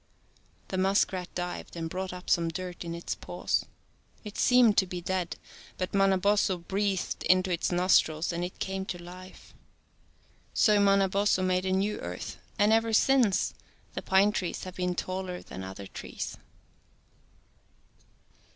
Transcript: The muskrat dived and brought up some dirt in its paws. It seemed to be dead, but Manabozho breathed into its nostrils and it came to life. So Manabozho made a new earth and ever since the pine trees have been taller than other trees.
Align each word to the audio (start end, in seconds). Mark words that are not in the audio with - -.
The 0.69 0.79
muskrat 0.79 1.29
dived 1.35 1.75
and 1.75 1.87
brought 1.87 2.11
up 2.11 2.27
some 2.27 2.47
dirt 2.49 2.83
in 2.83 2.95
its 2.95 3.13
paws. 3.13 3.65
It 4.23 4.35
seemed 4.35 4.75
to 4.79 4.87
be 4.87 4.99
dead, 4.99 5.35
but 5.77 5.93
Manabozho 5.93 6.57
breathed 6.57 7.21
into 7.25 7.51
its 7.51 7.71
nostrils 7.71 8.33
and 8.33 8.43
it 8.43 8.57
came 8.57 8.83
to 8.87 8.97
life. 9.03 9.53
So 10.55 10.79
Manabozho 10.79 11.43
made 11.43 11.67
a 11.67 11.71
new 11.71 11.99
earth 11.99 12.39
and 12.57 12.73
ever 12.73 12.93
since 12.93 13.53
the 13.93 14.01
pine 14.01 14.31
trees 14.31 14.63
have 14.63 14.73
been 14.77 14.95
taller 14.95 15.43
than 15.43 15.63
other 15.63 15.85
trees. 15.85 16.35